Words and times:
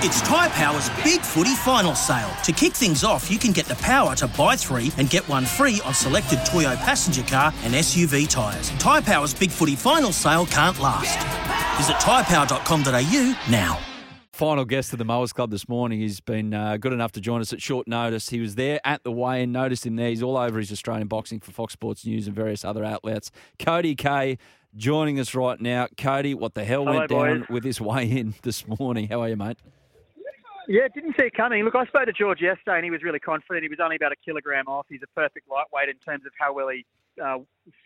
It's 0.00 0.20
Tyre 0.22 0.48
Power's 0.50 0.88
Big 1.02 1.20
Footy 1.22 1.56
Final 1.56 1.96
Sale. 1.96 2.30
To 2.44 2.52
kick 2.52 2.72
things 2.72 3.02
off, 3.02 3.28
you 3.28 3.36
can 3.36 3.50
get 3.50 3.66
the 3.66 3.74
power 3.76 4.14
to 4.14 4.28
buy 4.28 4.54
three 4.54 4.92
and 4.96 5.10
get 5.10 5.28
one 5.28 5.44
free 5.44 5.80
on 5.84 5.92
selected 5.92 6.38
Toyo 6.46 6.76
passenger 6.76 7.24
car 7.24 7.52
and 7.64 7.74
SUV 7.74 8.28
tyres. 8.30 8.70
Tyre 8.78 9.02
Power's 9.02 9.34
Big 9.34 9.50
Footy 9.50 9.74
Final 9.74 10.12
Sale 10.12 10.46
can't 10.46 10.78
last. 10.78 11.18
Visit 11.78 11.96
tyrepower.com.au 11.96 13.50
now. 13.50 13.80
Final 14.32 14.64
guest 14.64 14.92
of 14.92 15.00
the 15.00 15.04
Mowers 15.04 15.32
Club 15.32 15.50
this 15.50 15.68
morning. 15.68 15.98
He's 15.98 16.20
been 16.20 16.54
uh, 16.54 16.76
good 16.76 16.92
enough 16.92 17.10
to 17.12 17.20
join 17.20 17.40
us 17.40 17.52
at 17.52 17.60
short 17.60 17.88
notice. 17.88 18.28
He 18.28 18.38
was 18.38 18.54
there 18.54 18.78
at 18.84 19.02
the 19.02 19.10
weigh 19.10 19.42
in, 19.42 19.50
noticed 19.50 19.84
him 19.84 19.96
there. 19.96 20.10
He's 20.10 20.22
all 20.22 20.36
over 20.36 20.60
his 20.60 20.70
Australian 20.70 21.08
boxing 21.08 21.40
for 21.40 21.50
Fox 21.50 21.72
Sports 21.72 22.06
News 22.06 22.28
and 22.28 22.36
various 22.36 22.64
other 22.64 22.84
outlets. 22.84 23.32
Cody 23.58 23.96
Kaye 23.96 24.38
joining 24.76 25.18
us 25.18 25.34
right 25.34 25.60
now. 25.60 25.88
Cody, 25.96 26.34
what 26.34 26.54
the 26.54 26.64
hell 26.64 26.84
Hello, 26.84 26.98
went 26.98 27.10
down 27.10 27.40
boys. 27.40 27.48
with 27.48 27.62
this 27.64 27.80
weigh 27.80 28.08
in 28.08 28.36
this 28.42 28.64
morning? 28.78 29.08
How 29.08 29.22
are 29.22 29.28
you, 29.28 29.36
mate? 29.36 29.58
Yeah, 30.68 30.86
didn't 30.94 31.16
see 31.18 31.24
it 31.24 31.34
coming. 31.34 31.64
Look, 31.64 31.74
I 31.74 31.86
spoke 31.86 32.04
to 32.04 32.12
George 32.12 32.42
yesterday, 32.42 32.76
and 32.76 32.84
he 32.84 32.90
was 32.90 33.02
really 33.02 33.18
confident. 33.18 33.62
He 33.62 33.70
was 33.70 33.78
only 33.82 33.96
about 33.96 34.12
a 34.12 34.16
kilogram 34.16 34.68
off. 34.68 34.84
He's 34.90 35.00
a 35.02 35.18
perfect 35.18 35.48
lightweight 35.50 35.88
in 35.88 35.96
terms 35.96 36.26
of 36.26 36.32
how 36.38 36.52
well 36.52 36.68
he 36.68 36.84
uh, 37.22 37.38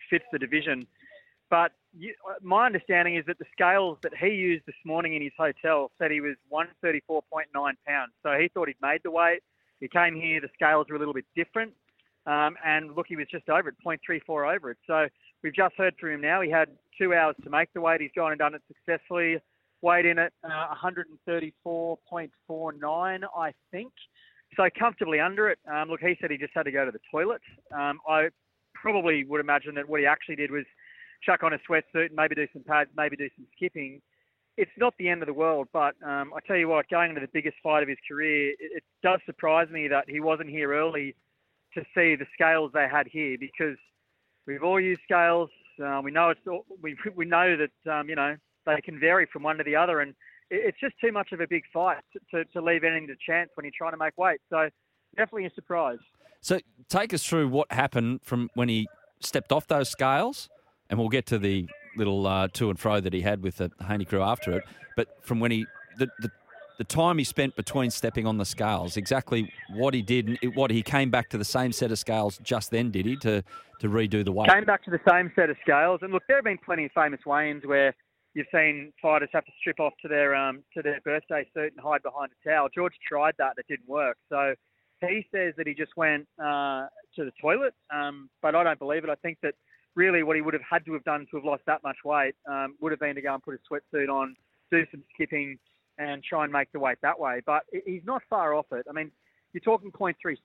fits 0.09 0.25
the 0.33 0.37
division. 0.37 0.85
But 1.49 1.71
you, 1.97 2.13
my 2.41 2.65
understanding 2.65 3.15
is 3.15 3.25
that 3.27 3.39
the 3.39 3.45
scales 3.53 3.99
that 4.03 4.11
he 4.13 4.31
used 4.31 4.65
this 4.65 4.75
morning 4.85 5.15
in 5.15 5.21
his 5.21 5.31
hotel 5.37 5.91
said 5.97 6.11
he 6.11 6.19
was 6.19 6.35
134.9 6.51 7.21
pounds. 7.53 8.11
So 8.21 8.33
he 8.37 8.49
thought 8.49 8.67
he'd 8.67 8.75
made 8.81 8.99
the 9.03 9.11
weight. 9.11 9.43
He 9.79 9.87
came 9.87 10.15
here, 10.15 10.41
the 10.41 10.49
scales 10.53 10.87
were 10.89 10.97
a 10.97 10.99
little 10.99 11.13
bit 11.13 11.25
different. 11.37 11.71
Um, 12.25 12.57
and 12.65 12.95
look, 12.97 13.05
he 13.07 13.15
was 13.15 13.27
just 13.31 13.47
over 13.47 13.69
it, 13.69 13.75
0.34 13.85 14.55
over 14.55 14.71
it. 14.71 14.77
So 14.87 15.07
we've 15.41 15.55
just 15.55 15.75
heard 15.77 15.95
from 15.97 16.11
him 16.11 16.21
now. 16.21 16.41
He 16.41 16.49
had 16.49 16.67
two 16.97 17.13
hours 17.13 17.35
to 17.45 17.49
make 17.49 17.71
the 17.73 17.81
weight. 17.81 18.01
He's 18.01 18.11
gone 18.13 18.31
and 18.33 18.39
done 18.39 18.55
it 18.55 18.61
successfully. 18.67 19.39
Weighed 19.83 20.05
in 20.05 20.17
at 20.17 20.31
uh, 20.45 20.73
134.49, 20.81 23.19
I 23.37 23.53
think. 23.69 23.91
So 24.55 24.69
comfortably 24.79 25.19
under 25.19 25.49
it. 25.49 25.59
Um, 25.71 25.89
look, 25.89 25.99
he 25.99 26.15
said 26.21 26.31
he 26.31 26.37
just 26.37 26.53
had 26.55 26.63
to 26.63 26.71
go 26.71 26.85
to 26.85 26.91
the 26.91 27.01
toilet. 27.11 27.41
Um, 27.75 27.99
I 28.07 28.29
probably 28.73 29.25
would 29.25 29.41
imagine 29.41 29.75
that 29.75 29.89
what 29.89 29.99
he 29.99 30.05
actually 30.05 30.37
did 30.37 30.51
was 30.51 30.63
chuck 31.21 31.43
on 31.43 31.51
a 31.51 31.59
sweatsuit 31.69 32.07
and 32.07 32.15
maybe 32.15 32.33
do 32.33 32.47
some 32.53 32.63
pads, 32.63 32.89
maybe 32.95 33.17
do 33.17 33.27
some 33.35 33.45
skipping. 33.55 34.01
It's 34.55 34.71
not 34.77 34.93
the 34.97 35.09
end 35.09 35.21
of 35.21 35.27
the 35.27 35.33
world, 35.33 35.67
but 35.73 35.95
um, 36.05 36.31
I 36.33 36.39
tell 36.47 36.55
you 36.55 36.69
what, 36.69 36.87
going 36.89 37.09
into 37.09 37.21
the 37.21 37.29
biggest 37.33 37.57
fight 37.61 37.83
of 37.83 37.89
his 37.89 37.97
career, 38.07 38.51
it, 38.51 38.57
it 38.59 38.83
does 39.01 39.19
surprise 39.25 39.67
me 39.69 39.89
that 39.89 40.05
he 40.07 40.21
wasn't 40.21 40.49
here 40.49 40.73
early 40.73 41.13
to 41.73 41.81
see 41.95 42.15
the 42.15 42.25
scales 42.33 42.71
they 42.73 42.87
had 42.89 43.07
here 43.07 43.35
because 43.37 43.77
we've 44.47 44.63
all 44.63 44.79
used 44.79 45.01
scales. 45.03 45.49
Uh, 45.83 45.99
we 46.03 46.11
know 46.11 46.29
it's 46.29 46.39
all, 46.47 46.65
we 46.81 46.95
we 47.15 47.25
know 47.25 47.57
that 47.57 47.91
um, 47.91 48.07
you 48.07 48.15
know 48.15 48.35
they 48.65 48.81
can 48.81 48.99
vary 48.99 49.27
from 49.31 49.43
one 49.43 49.57
to 49.57 49.63
the 49.63 49.75
other, 49.75 49.99
and 50.01 50.13
it's 50.49 50.79
just 50.79 50.95
too 50.99 51.11
much 51.11 51.31
of 51.31 51.39
a 51.39 51.47
big 51.47 51.63
fight 51.73 51.97
to, 52.13 52.19
to, 52.43 52.45
to 52.51 52.61
leave 52.61 52.83
anything 52.83 53.07
to 53.07 53.15
chance 53.25 53.49
when 53.55 53.65
you're 53.65 53.71
trying 53.77 53.91
to 53.93 53.97
make 53.97 54.17
weight. 54.17 54.39
So 54.49 54.69
definitely 55.15 55.45
a 55.45 55.53
surprise. 55.53 55.99
So 56.41 56.59
take 56.89 57.13
us 57.13 57.25
through 57.25 57.47
what 57.49 57.71
happened 57.71 58.21
from 58.23 58.49
when 58.53 58.69
he 58.69 58.87
stepped 59.19 59.51
off 59.51 59.67
those 59.67 59.89
scales, 59.89 60.49
and 60.89 60.99
we'll 60.99 61.09
get 61.09 61.25
to 61.27 61.39
the 61.39 61.67
little 61.95 62.25
uh, 62.27 62.47
to 62.53 62.69
and 62.69 62.79
fro 62.79 62.99
that 62.99 63.13
he 63.13 63.21
had 63.21 63.43
with 63.43 63.57
the 63.57 63.71
Haney 63.87 64.05
crew 64.05 64.21
after 64.21 64.51
it. 64.57 64.63
But 64.95 65.07
from 65.21 65.39
when 65.39 65.51
he 65.51 65.65
the, 65.97 66.07
the 66.19 66.29
the 66.79 66.83
time 66.83 67.19
he 67.19 67.23
spent 67.23 67.55
between 67.55 67.91
stepping 67.91 68.25
on 68.25 68.39
the 68.39 68.45
scales, 68.45 68.97
exactly 68.97 69.53
what 69.75 69.93
he 69.93 70.01
did, 70.01 70.27
and 70.27 70.39
it- 70.41 70.55
what 70.55 70.71
he 70.71 70.81
came 70.81 71.11
back 71.11 71.29
to 71.29 71.37
the 71.37 71.45
same 71.45 71.71
set 71.71 71.91
of 71.91 71.99
scales 71.99 72.39
just 72.41 72.71
then, 72.71 72.89
did 72.89 73.05
he, 73.05 73.15
to 73.17 73.43
to 73.79 73.87
redo 73.89 74.25
the 74.25 74.31
weight? 74.31 74.49
Came 74.49 74.65
back 74.65 74.83
to 74.85 74.91
the 74.91 74.99
same 75.07 75.31
set 75.35 75.49
of 75.51 75.57
scales, 75.61 75.99
and 76.01 76.11
look, 76.11 76.23
there 76.27 76.37
have 76.37 76.43
been 76.45 76.57
plenty 76.57 76.85
of 76.85 76.91
famous 76.93 77.19
weigh-ins 77.25 77.63
where 77.65 77.93
you've 78.33 78.47
seen 78.53 78.91
fighters 79.01 79.29
have 79.33 79.45
to 79.45 79.51
strip 79.59 79.79
off 79.79 79.93
to 80.01 80.07
their 80.07 80.35
um, 80.35 80.63
to 80.75 80.81
their 80.81 80.99
birthday 81.01 81.47
suit 81.53 81.73
and 81.75 81.79
hide 81.79 82.03
behind 82.03 82.31
a 82.31 82.49
towel. 82.49 82.69
George 82.73 82.93
tried 83.07 83.35
that, 83.37 83.53
it 83.57 83.65
didn't 83.67 83.87
work. 83.87 84.17
So 84.29 84.55
he 85.01 85.25
says 85.33 85.53
that 85.57 85.67
he 85.67 85.73
just 85.73 85.95
went 85.97 86.27
uh, 86.39 86.87
to 87.15 87.25
the 87.25 87.31
toilet, 87.41 87.73
um, 87.93 88.29
but 88.41 88.55
I 88.55 88.63
don't 88.63 88.79
believe 88.79 89.03
it. 89.03 89.09
I 89.09 89.15
think 89.15 89.37
that 89.43 89.53
really 89.95 90.23
what 90.23 90.35
he 90.35 90.41
would 90.41 90.53
have 90.53 90.63
had 90.67 90.85
to 90.85 90.93
have 90.93 91.03
done 91.03 91.27
to 91.29 91.37
have 91.37 91.45
lost 91.45 91.63
that 91.67 91.83
much 91.83 91.97
weight 92.03 92.35
um, 92.49 92.75
would 92.81 92.91
have 92.91 92.99
been 92.99 93.15
to 93.15 93.21
go 93.21 93.33
and 93.33 93.43
put 93.43 93.55
a 93.55 93.73
sweatsuit 93.73 94.09
on, 94.09 94.35
do 94.71 94.85
some 94.91 95.03
skipping, 95.13 95.57
and 95.97 96.23
try 96.23 96.43
and 96.43 96.51
make 96.51 96.71
the 96.71 96.79
weight 96.79 96.97
that 97.01 97.19
way. 97.19 97.41
But 97.45 97.63
he's 97.85 98.01
not 98.05 98.23
far 98.29 98.53
off 98.55 98.65
it. 98.71 98.85
I 98.89 98.93
mean, 98.93 99.11
you're 99.53 99.61
talking 99.61 99.91
0.36 99.91 100.37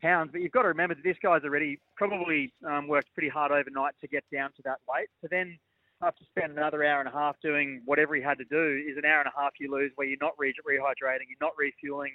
pounds, 0.00 0.30
but 0.32 0.40
you've 0.40 0.52
got 0.52 0.62
to 0.62 0.68
remember 0.68 0.94
that 0.94 1.04
this 1.04 1.18
guy's 1.22 1.42
already 1.44 1.78
probably 1.96 2.52
um, 2.66 2.88
worked 2.88 3.12
pretty 3.12 3.28
hard 3.28 3.52
overnight 3.52 3.94
to 4.00 4.08
get 4.08 4.24
down 4.32 4.50
to 4.56 4.62
that 4.64 4.78
weight. 4.88 5.08
So 5.20 5.28
then 5.30 5.58
have 6.02 6.16
to 6.16 6.24
spend 6.30 6.52
another 6.52 6.84
hour 6.84 7.00
and 7.00 7.08
a 7.08 7.12
half 7.12 7.36
doing 7.42 7.82
whatever 7.84 8.14
he 8.14 8.22
had 8.22 8.38
to 8.38 8.44
do 8.44 8.82
is 8.88 8.96
an 8.96 9.04
hour 9.04 9.20
and 9.20 9.28
a 9.28 9.40
half 9.40 9.52
you 9.58 9.70
lose 9.70 9.92
where 9.96 10.06
you're 10.06 10.18
not 10.20 10.32
re- 10.38 10.54
rehydrating, 10.68 11.28
you're 11.28 11.40
not 11.40 11.52
refueling. 11.56 12.12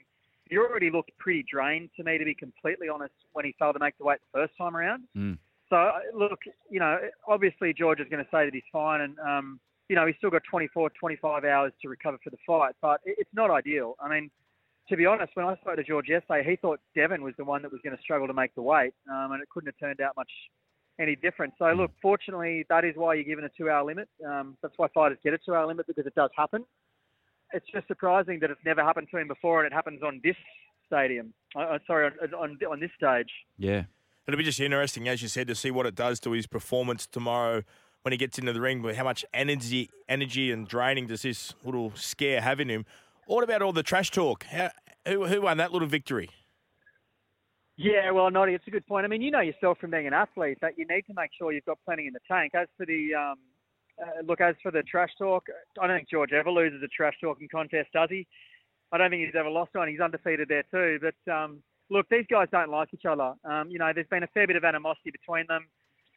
You 0.50 0.64
already 0.64 0.92
looked 0.92 1.12
pretty 1.18 1.44
drained 1.52 1.90
to 1.98 2.04
me, 2.04 2.18
to 2.18 2.26
be 2.26 2.36
completely 2.36 2.88
honest, 2.88 3.14
when 3.34 3.46
he 3.46 3.56
failed 3.58 3.76
to 3.76 3.80
make 3.80 3.98
the 3.98 4.06
weight 4.06 4.20
the 4.32 4.40
first 4.40 4.54
time 4.58 4.76
around. 4.76 5.04
Mm. 5.18 5.38
So 5.70 5.76
uh, 5.76 6.00
look, 6.14 6.40
you 6.70 6.80
know, 6.80 7.00
obviously 7.28 7.74
George 7.74 8.00
is 8.00 8.08
going 8.10 8.24
to 8.24 8.30
say 8.30 8.46
that 8.46 8.54
he's 8.54 8.64
fine, 8.72 9.02
and 9.02 9.18
um, 9.20 9.60
you 9.90 9.96
know 9.96 10.06
he's 10.06 10.16
still 10.18 10.30
got 10.30 10.44
24, 10.50 10.92
25 11.00 11.44
hours 11.44 11.74
to 11.82 11.90
recover 11.90 12.18
for 12.24 12.30
the 12.30 12.38
fight, 12.46 12.76
but 12.82 13.02
it's 13.06 13.30
not 13.34 13.50
ideal. 13.50 13.96
I 14.00 14.08
mean, 14.08 14.30
to 14.90 14.96
be 14.96 15.08
honest, 15.08 15.32
when 15.36 15.48
I 15.48 15.56
spoke 15.56 15.78
to 15.78 15.84
George 15.84 16.08
yesterday, 16.08 16.48
he 16.48 16.56
thought 16.58 16.80
Devin 16.96 17.24
was 17.24 17.34
the 17.38 17.46
one 17.46 17.64
that 17.64 17.72
was 17.72 17.82
going 17.84 17.96
to 17.96 18.02
struggle 18.02 18.28
to 18.28 18.34
make 18.34 18.54
the 18.54 18.62
weight, 18.62 18.94
um, 19.10 19.32
and 19.32 19.42
it 19.42 19.50
couldn't 19.50 19.68
have 19.68 19.80
turned 19.80 20.02
out 20.02 20.16
much 20.16 20.30
any 21.00 21.16
different. 21.16 21.54
So 21.60 21.66
look, 21.74 21.92
fortunately, 22.02 22.66
that 22.70 22.86
is 22.86 22.94
why 22.96 23.16
you're 23.16 23.24
given 23.24 23.46
a 23.46 23.50
two-hour 23.50 23.86
limit. 23.86 24.08
Um, 24.26 24.58
that's 24.62 24.74
why 24.78 24.88
fighters 24.94 25.18
get 25.24 25.34
a 25.34 25.38
two-hour 25.38 25.68
limit 25.68 25.88
because 25.88 26.06
it 26.06 26.16
does 26.16 26.30
happen. 26.38 26.64
It's 27.54 27.66
just 27.74 27.88
surprising 27.88 28.40
that 28.42 28.50
it's 28.50 28.62
never 28.66 28.84
happened 28.84 29.08
to 29.12 29.18
him 29.18 29.28
before, 29.28 29.64
and 29.64 29.72
it 29.72 29.76
happens 29.76 30.02
on 30.04 30.20
this 30.24 30.36
stadium. 30.88 31.34
Uh, 31.56 31.60
uh, 31.60 31.80
sorry, 31.88 32.12
on, 32.22 32.34
on 32.34 32.58
on 32.70 32.80
this 32.80 32.92
stage. 32.98 33.30
Yeah. 33.58 33.84
It'll 34.28 34.38
be 34.38 34.44
just 34.44 34.60
interesting, 34.60 35.08
as 35.08 35.22
you 35.22 35.28
said, 35.28 35.48
to 35.48 35.56
see 35.56 35.70
what 35.70 35.86
it 35.86 35.94
does 35.94 36.20
to 36.22 36.32
his 36.32 36.48
performance 36.48 37.06
tomorrow 37.06 37.62
when 38.02 38.12
he 38.12 38.18
gets 38.18 38.40
into 38.40 38.54
the 38.54 38.62
ring. 38.62 38.82
But 38.82 38.96
how 38.96 39.04
much 39.04 39.24
energy, 39.34 39.90
energy 40.10 40.52
and 40.52 40.68
draining 40.68 41.08
does 41.08 41.22
this 41.22 41.54
little 41.64 41.92
scare 41.96 42.42
have 42.42 42.60
in 42.60 42.70
him? 42.70 42.86
What 43.28 43.44
about 43.44 43.62
all 43.62 43.72
the 43.72 43.84
trash 43.84 44.10
talk? 44.10 44.44
How, 44.46 44.72
who, 45.08 45.26
who 45.26 45.42
won 45.42 45.58
that 45.58 45.72
little 45.72 45.88
victory? 45.88 46.30
Yeah, 47.78 48.12
well, 48.12 48.32
Noddy, 48.32 48.54
it's 48.54 48.68
a 48.68 48.72
good 48.72 48.88
point. 48.88 49.04
I 49.04 49.10
mean, 49.10 49.22
you 49.22 49.32
know 49.32 49.42
yourself 49.42 49.80
from 49.80 49.92
being 49.92 50.08
an 50.08 50.14
athlete 50.14 50.60
that 50.62 50.78
you 50.78 50.86
need 50.90 51.02
to 51.08 51.14
make 51.14 51.32
sure 51.38 51.52
you've 51.52 51.66
got 51.66 51.78
plenty 51.84 52.08
in 52.08 52.14
the 52.14 52.22
tank. 52.26 52.54
As 52.56 52.68
for 52.78 52.86
the 52.86 53.14
um, 53.14 53.36
uh, 54.02 54.22
look, 54.26 54.40
as 54.40 54.56
for 54.64 54.72
the 54.72 54.84
trash 54.84 55.12
talk, 55.18 55.44
I 55.82 55.88
don't 55.88 55.98
think 55.98 56.10
George 56.10 56.32
ever 56.32 56.52
loses 56.52 56.82
a 56.84 56.88
trash 56.88 57.16
talking 57.22 57.48
contest, 57.52 57.90
does 57.94 58.10
he? 58.10 58.28
I 58.92 58.98
don't 58.98 59.10
think 59.10 59.26
he's 59.26 59.36
ever 59.38 59.50
lost 59.50 59.74
one. 59.74 59.90
He's 59.90 60.00
undefeated 60.00 60.48
there 60.48 60.64
too. 60.72 61.00
But 61.02 61.32
um, 61.32 61.62
look, 61.90 62.08
these 62.10 62.26
guys 62.30 62.48
don't 62.52 62.70
like 62.70 62.90
each 62.94 63.06
other. 63.06 63.34
Um, 63.44 63.70
you 63.70 63.80
know, 63.80 63.92
there's 63.94 64.08
been 64.08 64.24
a 64.24 64.28
fair 64.28 64.48
bit 64.48 64.56
of 64.56 64.64
animosity 64.64 65.12
between 65.12 65.46
them. 65.48 65.68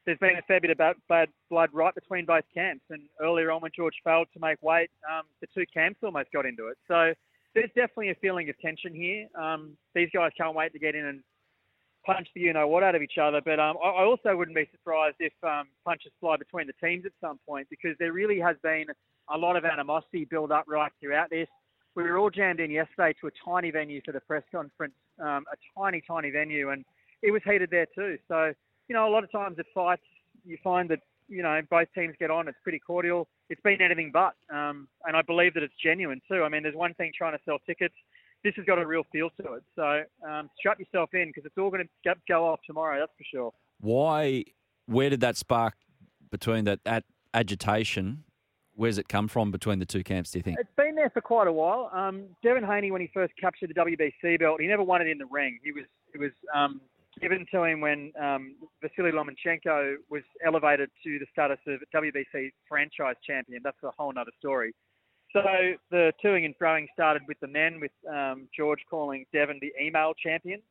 There's 0.06 0.18
been 0.18 0.38
a 0.38 0.42
fair 0.42 0.60
bit 0.60 0.70
of 0.70 0.78
bad, 1.08 1.28
blood 1.50 1.70
right 1.72 1.94
between 1.94 2.24
both 2.24 2.44
camps. 2.54 2.84
And 2.90 3.02
earlier 3.20 3.50
on, 3.50 3.62
when 3.62 3.72
George 3.74 3.94
failed 4.04 4.28
to 4.34 4.40
make 4.40 4.62
weight, 4.62 4.90
um, 5.10 5.24
the 5.40 5.48
two 5.54 5.66
camps 5.74 6.00
almost 6.02 6.30
got 6.32 6.46
into 6.46 6.68
it. 6.68 6.78
So 6.86 7.12
there's 7.54 7.70
definitely 7.74 8.10
a 8.10 8.14
feeling 8.14 8.48
of 8.48 8.58
tension 8.60 8.94
here. 8.94 9.26
Um, 9.34 9.76
these 9.94 10.08
guys 10.14 10.30
can't 10.38 10.54
wait 10.54 10.72
to 10.72 10.78
get 10.78 10.94
in 10.94 11.04
and 11.04 11.20
punch 12.08 12.28
the 12.34 12.40
you 12.40 12.52
know 12.52 12.66
what 12.66 12.82
out 12.82 12.94
of 12.94 13.02
each 13.02 13.18
other. 13.20 13.40
But 13.44 13.60
um, 13.60 13.76
I 13.84 14.02
also 14.02 14.34
wouldn't 14.34 14.56
be 14.56 14.68
surprised 14.72 15.16
if 15.20 15.32
um, 15.42 15.68
punches 15.84 16.12
fly 16.20 16.36
between 16.36 16.66
the 16.66 16.86
teams 16.86 17.04
at 17.04 17.12
some 17.20 17.38
point 17.46 17.68
because 17.70 17.94
there 17.98 18.12
really 18.12 18.40
has 18.40 18.56
been 18.62 18.86
a 19.30 19.36
lot 19.36 19.56
of 19.56 19.64
animosity 19.64 20.24
build 20.24 20.50
up 20.50 20.64
right 20.66 20.90
throughout 21.00 21.30
this. 21.30 21.48
We 21.94 22.04
were 22.04 22.16
all 22.16 22.30
jammed 22.30 22.60
in 22.60 22.70
yesterday 22.70 23.14
to 23.20 23.26
a 23.26 23.30
tiny 23.44 23.70
venue 23.70 24.00
for 24.04 24.12
the 24.12 24.20
press 24.20 24.44
conference, 24.50 24.94
um, 25.20 25.44
a 25.52 25.56
tiny, 25.78 26.02
tiny 26.06 26.30
venue, 26.30 26.70
and 26.70 26.84
it 27.22 27.30
was 27.30 27.42
heated 27.44 27.70
there 27.70 27.86
too. 27.94 28.16
So, 28.28 28.52
you 28.88 28.94
know, 28.94 29.08
a 29.08 29.10
lot 29.10 29.24
of 29.24 29.32
times 29.32 29.58
at 29.58 29.66
fights, 29.74 30.02
you 30.44 30.56
find 30.62 30.88
that, 30.90 31.00
you 31.28 31.42
know, 31.42 31.60
both 31.68 31.88
teams 31.94 32.14
get 32.18 32.30
on, 32.30 32.48
it's 32.48 32.58
pretty 32.62 32.78
cordial. 32.78 33.28
It's 33.50 33.60
been 33.62 33.82
anything 33.82 34.10
but. 34.12 34.34
Um, 34.50 34.88
and 35.04 35.16
I 35.16 35.22
believe 35.22 35.54
that 35.54 35.62
it's 35.62 35.74
genuine 35.82 36.20
too. 36.30 36.44
I 36.44 36.48
mean, 36.48 36.62
there's 36.62 36.76
one 36.76 36.94
thing 36.94 37.10
trying 37.16 37.36
to 37.36 37.42
sell 37.44 37.58
tickets. 37.66 37.94
This 38.44 38.54
has 38.56 38.64
got 38.64 38.78
a 38.78 38.86
real 38.86 39.02
feel 39.12 39.30
to 39.42 39.54
it. 39.54 39.62
So 39.74 40.02
um, 40.28 40.48
strap 40.58 40.78
yourself 40.78 41.10
in 41.12 41.28
because 41.28 41.44
it's 41.44 41.58
all 41.58 41.70
going 41.70 41.88
to 42.04 42.14
go 42.28 42.46
off 42.46 42.60
tomorrow, 42.66 43.00
that's 43.00 43.12
for 43.18 43.24
sure. 43.30 43.52
Why? 43.80 44.44
Where 44.86 45.10
did 45.10 45.20
that 45.20 45.36
spark 45.36 45.74
between 46.30 46.64
that 46.64 46.80
at 46.86 47.04
agitation? 47.34 48.24
where's 48.78 48.96
it 48.96 49.08
come 49.08 49.26
from 49.26 49.50
between 49.50 49.80
the 49.80 49.84
two 49.84 50.02
camps? 50.02 50.30
Do 50.30 50.38
you 50.38 50.42
think? 50.42 50.58
It's 50.58 50.70
been 50.76 50.94
there 50.94 51.10
for 51.10 51.20
quite 51.20 51.48
a 51.48 51.52
while. 51.52 51.90
Um, 51.92 52.24
Devin 52.42 52.64
Haney, 52.64 52.90
when 52.90 53.00
he 53.00 53.10
first 53.12 53.34
captured 53.38 53.70
the 53.70 53.74
WBC 53.74 54.38
belt, 54.38 54.60
he 54.60 54.66
never 54.66 54.84
won 54.84 55.02
it 55.02 55.08
in 55.08 55.18
the 55.18 55.26
ring. 55.26 55.58
He 55.62 55.72
was 55.72 55.84
it 56.14 56.18
was 56.18 56.30
um, 56.54 56.80
given 57.20 57.44
to 57.52 57.64
him 57.64 57.80
when 57.80 58.12
um, 58.20 58.54
Vasily 58.80 59.10
Lomachenko 59.10 59.96
was 60.08 60.22
elevated 60.46 60.88
to 61.04 61.18
the 61.18 61.26
status 61.32 61.58
of 61.66 61.80
WBC 61.94 62.52
franchise 62.68 63.16
champion. 63.26 63.60
That's 63.62 63.82
a 63.82 63.90
whole 63.98 64.12
other 64.18 64.30
story. 64.38 64.72
So 65.32 65.42
the 65.90 66.12
toing 66.24 66.46
and 66.46 66.56
throwing 66.56 66.88
started 66.94 67.22
with 67.28 67.38
the 67.40 67.48
men, 67.48 67.80
with 67.80 67.90
um, 68.10 68.48
George 68.56 68.80
calling 68.88 69.26
Devin 69.32 69.58
the 69.60 69.72
email 69.82 70.14
champion. 70.14 70.62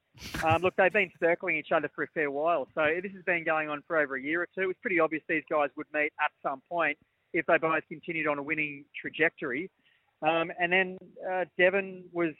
Um, 0.43 0.63
look, 0.63 0.75
they've 0.77 0.91
been 0.91 1.11
circling 1.19 1.57
each 1.57 1.71
other 1.71 1.91
for 1.93 2.03
a 2.03 2.07
fair 2.07 2.31
while. 2.31 2.67
So 2.73 2.87
this 3.03 3.11
has 3.13 3.23
been 3.23 3.43
going 3.43 3.69
on 3.69 3.83
for 3.85 3.97
over 3.97 4.15
a 4.15 4.21
year 4.21 4.41
or 4.41 4.47
two. 4.55 4.61
It 4.61 4.67
was 4.67 4.75
pretty 4.81 4.99
obvious 4.99 5.21
these 5.29 5.43
guys 5.49 5.69
would 5.77 5.85
meet 5.93 6.11
at 6.19 6.31
some 6.41 6.61
point 6.69 6.97
if 7.33 7.45
they 7.45 7.57
both 7.57 7.83
continued 7.87 8.27
on 8.27 8.39
a 8.39 8.43
winning 8.43 8.85
trajectory. 8.99 9.69
Um, 10.23 10.51
and 10.59 10.71
then 10.71 10.97
uh, 11.31 11.45
Devin 11.59 12.05
was, 12.11 12.33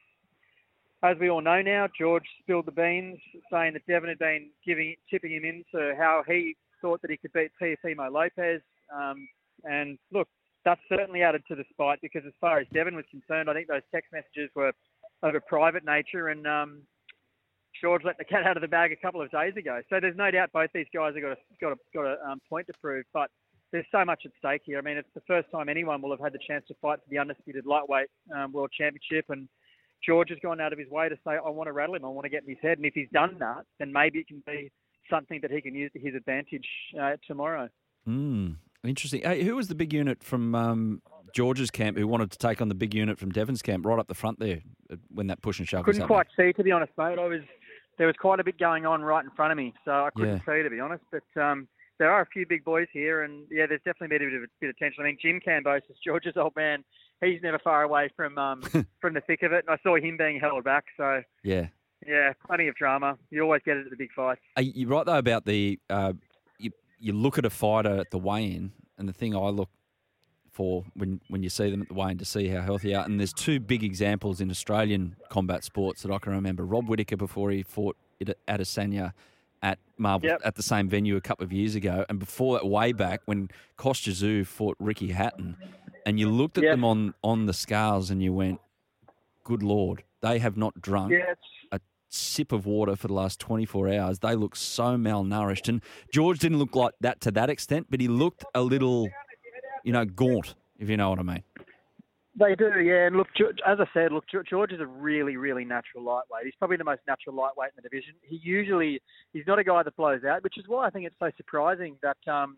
as 1.04 1.18
we 1.20 1.30
all 1.30 1.42
know 1.42 1.62
now, 1.62 1.88
George 2.00 2.26
spilled 2.42 2.66
the 2.66 2.72
beans, 2.72 3.20
saying 3.52 3.74
that 3.74 3.86
Devin 3.88 4.10
had 4.10 4.18
been 4.18 4.50
giving, 4.66 4.96
tipping 5.10 5.32
him 5.34 5.46
into 5.46 5.96
how 5.96 6.24
he 6.28 6.56
thought 6.82 7.02
that 7.04 7.12
he 7.12 7.18
could 7.18 7.34
beat 7.34 7.52
Teofimo 7.62 8.12
Lopez. 8.12 8.62
Um, 8.92 9.28
and 9.64 10.00
look, 10.12 10.28
that's 10.68 10.82
certainly 10.90 11.24
added 11.24 11.42
to 11.48 11.56
the 11.56 11.64
spite 11.70 12.00
because 12.02 12.24
as 12.28 12.34
far 12.42 12.60
as 12.60 12.68
Devin 12.74 12.94
was 12.94 13.06
concerned, 13.10 13.50
I 13.50 13.54
think 13.54 13.70
those 13.70 13.88
text 13.90 14.12
messages 14.12 14.50
were 14.54 14.74
of 15.24 15.34
a 15.34 15.40
private 15.40 15.86
nature 15.86 16.28
and 16.28 16.46
um, 16.46 16.82
George 17.82 18.02
let 18.04 18.18
the 18.18 18.26
cat 18.26 18.44
out 18.46 18.58
of 18.58 18.62
the 18.62 18.68
bag 18.68 18.92
a 18.92 18.98
couple 18.98 19.22
of 19.22 19.32
days 19.32 19.54
ago. 19.56 19.80
So 19.90 20.02
there's 20.02 20.18
no 20.18 20.30
doubt 20.30 20.52
both 20.52 20.70
these 20.74 20.92
guys 20.94 21.14
have 21.16 21.24
got 21.24 21.32
a, 21.32 21.38
got 21.62 21.72
a, 21.72 21.78
got 21.94 22.06
a 22.06 22.30
um, 22.30 22.42
point 22.50 22.68
to 22.68 22.74
prove, 22.82 23.06
but 23.14 23.32
there's 23.72 23.86
so 23.94 24.04
much 24.04 24.24
at 24.26 24.32
stake 24.40 24.64
here. 24.66 24.78
I 24.78 24.82
mean, 24.82 24.98
it's 24.98 25.08
the 25.16 25.22
first 25.26 25.50
time 25.52 25.70
anyone 25.70 26.02
will 26.02 26.12
have 26.12 26.20
had 26.20 26.34
the 26.34 26.40
chance 26.46 26.66
to 26.68 26.76
fight 26.82 27.00
for 27.00 27.10
the 27.10 27.18
undisputed 27.18 27.66
lightweight 27.66 28.10
um, 28.36 28.52
world 28.52 28.72
championship, 28.78 29.26
and 29.30 29.48
George 30.06 30.30
has 30.32 30.40
gone 30.44 30.60
out 30.60 30.74
of 30.74 30.80
his 30.80 30.90
way 30.90 31.08
to 31.08 31.16
say, 31.26 31.32
I 31.34 31.50
want 31.50 31.68
to 31.68 31.72
rattle 31.72 31.96
him, 31.96 32.04
I 32.04 32.10
want 32.10 32.26
to 32.26 32.30
get 32.30 32.44
in 32.44 32.50
his 32.50 32.60
head. 32.62 32.78
And 32.78 32.86
if 32.86 32.94
he's 32.94 33.10
done 33.14 33.38
that, 33.40 33.64
then 33.80 33.94
maybe 33.94 34.20
it 34.20 34.28
can 34.28 34.44
be 34.46 34.70
something 35.10 35.40
that 35.42 35.52
he 35.52 35.62
can 35.62 35.74
use 35.74 35.92
to 35.94 36.00
his 36.00 36.14
advantage 36.14 36.68
uh, 37.02 37.16
tomorrow. 37.26 37.70
Mm, 38.08 38.56
interesting. 38.90 39.22
Hey, 39.22 39.44
who 39.44 39.56
was 39.56 39.68
the 39.68 39.76
big 39.76 39.94
unit 39.94 40.24
from 40.24 40.56
um, 40.56 41.02
George's 41.34 41.70
camp 41.72 41.98
who 41.98 42.08
wanted 42.08 42.32
to 42.32 42.38
take 42.38 42.62
on 42.62 42.70
the 42.70 42.76
big 42.76 42.94
unit 42.94 43.18
from 43.20 43.32
Devin's 43.32 43.62
camp 43.62 43.86
right 43.86 44.00
up 44.00 44.08
the 44.08 44.14
front 44.16 44.40
there 44.40 44.62
uh, 44.92 44.96
when 45.14 45.28
that 45.28 45.42
push 45.42 45.60
and 45.60 45.68
shove 45.68 45.86
Couldn't 45.86 46.08
quite 46.08 46.28
see, 46.38 46.54
to 46.54 46.64
be 46.64 46.72
honest, 46.72 46.92
mate. 46.98 47.20
I 47.20 47.28
was 47.28 47.42
there 47.98 48.08
was 48.08 48.16
quite 48.20 48.40
a 48.40 48.44
bit 48.44 48.60
going 48.60 48.86
on 48.86 49.02
right 49.02 49.24
in 49.26 49.32
front 49.32 49.52
of 49.52 49.58
me, 49.58 49.74
so 49.84 49.92
I 49.92 50.10
couldn't 50.16 50.42
Yeah. 50.48 50.56
see, 50.58 50.64
to 50.64 50.70
be 50.70 50.80
honest. 50.80 51.04
But 51.12 51.42
um, 51.42 51.68
there 51.98 52.12
are 52.12 52.22
a 52.22 52.26
few 52.28 52.46
big 52.46 52.64
boys 52.64 52.88
here, 52.94 53.24
and 53.24 53.46
yeah, 53.50 53.66
there's 53.66 53.82
definitely 53.84 54.18
been 54.20 54.28
a 54.28 54.30
bit 54.32 54.44
of, 54.44 54.50
bit 54.62 54.70
of 54.70 54.78
tension. 54.78 55.04
I 55.04 55.08
mean, 55.08 55.18
Jim 55.22 55.40
Kambosos, 55.46 55.82
George's 56.06 56.38
old 56.38 56.56
man, 56.56 56.84
he's 57.22 57.42
never 57.42 57.58
far 57.58 57.82
away 57.84 58.10
from 58.16 58.38
um, 58.38 58.62
from 59.02 59.14
the 59.16 59.22
thick 59.22 59.42
of 59.44 59.52
it, 59.52 59.66
and 59.68 59.70
I 59.70 59.82
saw 59.82 59.96
him 59.96 60.16
being 60.18 60.40
held 60.40 60.64
back. 60.64 60.86
So 60.96 61.24
Yeah. 61.44 61.68
yeah, 62.08 62.34
plenty 62.46 62.68
of 62.68 62.76
drama. 62.76 63.18
You 63.32 63.42
always 63.42 63.62
get 63.66 63.78
it 63.78 63.86
at 63.86 63.90
the 63.90 63.98
big 63.98 64.12
fights. 64.16 64.42
Are 64.56 64.62
you 64.62 64.88
right 64.88 65.06
though 65.06 65.18
about 65.18 65.46
the 65.46 65.80
uh, 65.90 66.14
you 67.00 67.14
look 67.14 67.38
at 67.38 67.46
a 67.46 67.50
fighter 67.50 67.98
at 68.00 68.12
the 68.12 68.18
weigh-in, 68.18 68.72
and 68.98 69.08
the 69.08 69.14
thing 69.14 69.36
I 69.36 69.50
look 69.50 69.70
for 70.52 70.86
when 70.96 71.22
when 71.28 71.44
you 71.44 71.50
see 71.50 71.70
them 71.70 71.82
at 71.84 71.88
the 71.88 71.94
weigh-in 71.94 72.18
to 72.18 72.26
see 72.26 72.48
how 72.48 72.62
healthy 72.62 72.90
they 72.90 72.96
are, 72.96 73.06
and 73.06 73.20
there's 73.20 73.34
two 73.34 73.60
big 73.60 73.84
examples 73.84 74.42
in 74.42 74.50
Australian 74.50 75.16
combat 75.30 75.64
sports 75.64 76.02
that 76.02 76.12
I 76.12 76.18
can 76.18 76.32
remember. 76.34 76.66
Rob 76.66 76.88
Whittaker 76.90 77.18
before 77.18 77.52
he 77.52 77.62
fought 77.64 77.96
at 78.20 78.36
Adesanya 78.48 79.14
at 79.62 79.80
Marvel 79.98 80.30
Yep. 80.30 80.42
at 80.46 80.56
the 80.56 80.64
same 80.64 80.88
venue 80.90 81.16
a 81.16 81.22
couple 81.22 81.44
of 81.44 81.52
years 81.54 81.76
ago, 81.76 82.06
and 82.10 82.18
before 82.20 82.58
that, 82.58 82.66
way 82.68 82.92
back 82.92 83.22
when 83.26 83.50
Kostya 83.78 84.46
fought 84.46 84.76
Ricky 84.80 85.10
Hatton, 85.12 85.58
and 86.06 86.20
you 86.20 86.30
looked 86.30 86.58
at 86.58 86.64
Yep. 86.64 86.74
them 86.74 86.84
on 86.84 87.14
on 87.24 87.46
the 87.46 87.54
scales 87.54 88.10
and 88.10 88.24
you 88.24 88.34
went, 88.34 88.60
"Good 89.44 89.62
lord, 89.62 90.04
they 90.22 90.40
have 90.40 90.58
not 90.58 90.82
drunk." 90.82 91.14
A 91.72 91.80
sip 92.10 92.52
of 92.52 92.66
water 92.66 92.96
for 92.96 93.08
the 93.08 93.14
last 93.14 93.40
24 93.40 93.90
hours. 93.90 94.20
They 94.20 94.36
look 94.36 94.56
so 94.56 94.98
malnourished. 94.98 95.68
And 95.70 95.82
George 96.14 96.40
didn't 96.40 96.60
look 96.60 96.76
like 96.76 96.94
that 97.02 97.22
to 97.22 97.32
that 97.32 97.50
extent, 97.50 97.88
but 97.90 98.00
he 98.00 98.08
looked 98.08 98.44
a 98.56 98.62
little, 98.62 99.10
you 99.84 99.92
know, 99.92 100.06
gaunt, 100.06 100.56
if 100.80 100.90
you 100.90 100.98
know 100.98 101.10
what 101.10 101.20
I 101.20 101.24
mean. 101.24 101.44
They 102.40 102.54
do, 102.54 102.80
yeah. 102.80 103.08
And 103.08 103.18
look, 103.18 103.28
as 103.66 103.80
I 103.80 103.86
said, 103.94 104.12
look, 104.12 104.26
George 104.48 104.72
is 104.72 104.80
a 104.80 104.86
really, 104.86 105.38
really 105.38 105.66
natural 105.66 106.04
lightweight. 106.04 106.46
He's 106.46 106.54
probably 106.60 106.78
the 106.78 106.84
most 106.84 107.02
natural 107.08 107.36
lightweight 107.36 107.72
in 107.76 107.82
the 107.82 107.90
division. 107.90 108.14
He 108.22 108.40
usually, 108.44 109.02
he's 109.34 109.48
not 109.48 109.58
a 109.58 109.64
guy 109.64 109.82
that 109.82 109.96
blows 109.96 110.24
out, 110.24 110.44
which 110.44 110.58
is 110.58 110.66
why 110.68 110.86
I 110.86 110.92
think 110.92 111.08
it's 111.08 111.16
so 111.18 111.32
surprising 111.36 111.98
that 112.04 112.32
um, 112.32 112.58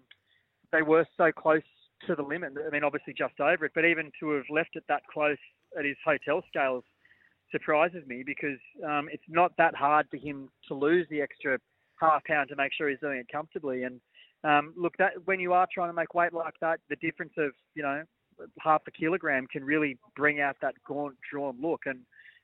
they 0.74 0.82
were 0.82 1.06
so 1.16 1.32
close 1.32 1.62
to 2.08 2.16
the 2.16 2.24
limit. 2.24 2.54
I 2.66 2.70
mean, 2.72 2.84
obviously 2.84 3.14
just 3.18 3.40
over 3.40 3.66
it, 3.66 3.72
but 3.74 3.86
even 3.86 4.12
to 4.20 4.32
have 4.32 4.46
left 4.50 4.72
it 4.74 4.84
that 4.90 5.04
close 5.12 5.38
at 5.78 5.86
his 5.86 5.98
hotel 6.04 6.44
scales 6.50 6.84
surprises 7.52 8.04
me 8.08 8.24
because 8.26 8.60
um, 8.86 9.10
it's 9.12 9.24
not 9.28 9.52
that 9.58 9.76
hard 9.76 10.08
for 10.10 10.18
him 10.18 10.50
to 10.68 10.74
lose 10.74 11.08
the 11.10 11.22
extra 11.22 11.58
half 12.00 12.24
pound 12.26 12.50
to 12.50 12.56
make 12.56 12.74
sure 12.74 12.90
he's 12.90 13.00
doing 13.00 13.20
it 13.20 13.28
comfortably. 13.32 13.84
And 13.84 14.00
um, 14.44 14.74
look, 14.78 14.96
that 14.98 15.14
when 15.26 15.40
you 15.40 15.54
are 15.54 15.68
trying 15.74 15.90
to 15.90 15.94
make 15.94 16.14
weight 16.14 16.34
like 16.34 16.56
that, 16.62 16.80
the 16.90 16.96
difference 16.98 17.34
of 17.38 17.52
you 17.76 17.84
know 17.84 18.04
half 18.60 18.82
a 18.88 18.92
kilogram 18.92 19.48
can 19.48 19.64
really 19.64 19.98
bring 20.16 20.40
out 20.40 20.56
that 20.62 20.76
gaunt, 20.88 21.16
drawn 21.30 21.58
look. 21.62 21.82
And 21.86 22.00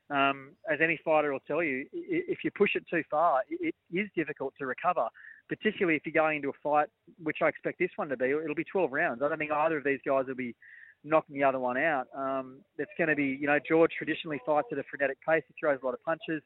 um, 0.09 0.51
as 0.71 0.79
any 0.81 0.99
fighter 1.03 1.31
will 1.31 1.39
tell 1.47 1.63
you, 1.63 1.85
if 1.93 2.39
you 2.43 2.51
push 2.51 2.75
it 2.75 2.83
too 2.89 3.03
far, 3.09 3.41
it 3.49 3.73
it 3.91 3.97
is 3.97 4.09
difficult 4.15 4.53
to 4.59 4.65
recover, 4.65 5.07
particularly 5.47 5.95
if 5.95 6.05
you're 6.05 6.13
going 6.13 6.37
into 6.37 6.49
a 6.49 6.59
fight, 6.61 6.87
which 7.23 7.37
I 7.41 7.47
expect 7.47 7.79
this 7.79 7.91
one 7.95 8.09
to 8.09 8.17
be. 8.17 8.25
It'll 8.25 8.55
be 8.55 8.65
12 8.65 8.91
rounds. 8.91 9.21
I 9.23 9.29
don't 9.29 9.37
think 9.37 9.51
either 9.51 9.77
of 9.77 9.83
these 9.83 9.99
guys 10.05 10.25
will 10.27 10.35
be 10.35 10.55
knocking 11.05 11.35
the 11.35 11.43
other 11.43 11.59
one 11.59 11.77
out. 11.77 12.07
Um, 12.15 12.57
it's 12.77 12.91
going 12.97 13.09
to 13.09 13.15
be, 13.15 13.37
you 13.39 13.47
know, 13.47 13.59
George 13.65 13.91
traditionally 13.97 14.41
fights 14.45 14.67
at 14.71 14.77
a 14.77 14.83
frenetic 14.89 15.17
pace. 15.27 15.43
He 15.47 15.53
throws 15.59 15.79
a 15.81 15.85
lot 15.85 15.93
of 15.93 16.03
punches. 16.03 16.41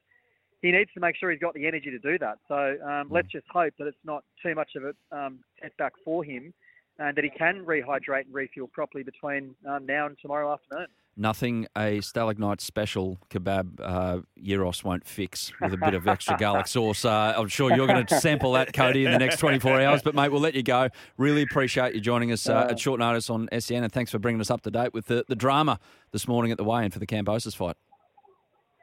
He 0.61 0.71
needs 0.71 0.91
to 0.93 0.99
make 0.99 1.15
sure 1.15 1.31
he's 1.31 1.39
got 1.39 1.53
the 1.53 1.65
energy 1.65 1.89
to 1.89 1.99
do 1.99 2.19
that. 2.19 2.37
So 2.47 2.75
um, 2.85 3.07
let's 3.09 3.29
just 3.29 3.45
hope 3.49 3.73
that 3.79 3.87
it's 3.87 3.97
not 4.03 4.23
too 4.43 4.53
much 4.53 4.71
of 4.75 4.83
a 4.83 5.17
um, 5.17 5.39
setback 5.61 5.93
for 6.03 6.23
him 6.23 6.53
and 6.99 7.15
that 7.15 7.23
he 7.23 7.29
can 7.29 7.65
rehydrate 7.65 8.25
and 8.25 8.33
refuel 8.33 8.67
properly 8.67 9.03
between 9.03 9.55
um, 9.67 9.85
now 9.85 10.05
and 10.05 10.17
tomorrow 10.21 10.51
afternoon. 10.51 10.87
Nothing 11.19 11.67
a 11.77 11.99
Stalagmite 11.99 12.61
special 12.61 13.19
kebab 13.29 13.81
uh, 13.83 14.19
Euros 14.41 14.85
won't 14.85 15.05
fix 15.05 15.51
with 15.59 15.73
a 15.73 15.77
bit 15.77 15.93
of 15.93 16.07
extra 16.07 16.37
garlic 16.37 16.65
sauce. 16.67 17.03
Uh, 17.03 17.33
I'm 17.35 17.49
sure 17.49 17.75
you're 17.75 17.87
going 17.87 18.05
to 18.05 18.19
sample 18.21 18.53
that, 18.53 18.71
Cody, 18.71 19.03
in 19.03 19.11
the 19.11 19.19
next 19.19 19.37
24 19.37 19.81
hours. 19.81 20.01
But, 20.01 20.15
mate, 20.15 20.29
we'll 20.31 20.39
let 20.39 20.55
you 20.55 20.63
go. 20.63 20.87
Really 21.17 21.41
appreciate 21.41 21.93
you 21.93 21.99
joining 21.99 22.31
us 22.31 22.47
uh, 22.47 22.67
at 22.69 22.79
short 22.79 23.01
notice 23.01 23.29
on 23.29 23.49
SEN, 23.59 23.83
and 23.83 23.91
thanks 23.91 24.11
for 24.11 24.19
bringing 24.19 24.39
us 24.39 24.49
up 24.49 24.61
to 24.61 24.71
date 24.71 24.93
with 24.93 25.07
the, 25.07 25.25
the 25.27 25.35
drama 25.35 25.77
this 26.13 26.25
morning 26.25 26.53
at 26.53 26.57
the 26.57 26.63
weigh-in 26.63 26.89
for 26.89 26.99
the 26.99 27.07
Kambosos 27.07 27.53
fight. 27.53 27.75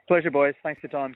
Pleasure, 0.07 0.29
boys. 0.29 0.53
Thanks 0.61 0.79
for 0.79 0.87
your 0.91 1.01
time. 1.01 1.15